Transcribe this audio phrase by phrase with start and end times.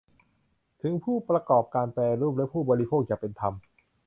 [0.81, 3.53] ถึงผู้ประกอบการแปรรูปและผู้บริโภคอย่างเป็นธรรม